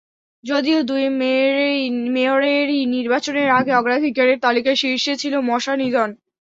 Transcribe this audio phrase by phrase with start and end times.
[0.43, 1.03] যদিও দুই
[2.15, 6.09] মেয়রেরই নির্বাচনের আগে অগ্রাধিকারের তালিকার শীর্ষে ছিল মশা নিধন।